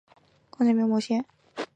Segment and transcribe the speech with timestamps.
[0.03, 1.23] 此条路线没有摸彩